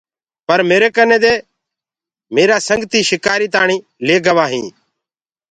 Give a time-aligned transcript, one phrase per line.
[0.47, 1.43] پر ميري ڪني دي ڪي
[2.35, 4.71] ميرآ سنگتي شڪآري تاڻيٚ لي ڪي گوآ هينٚ۔